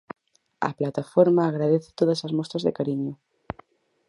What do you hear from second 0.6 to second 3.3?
A Plataforma agradece todas as mostras de cariño.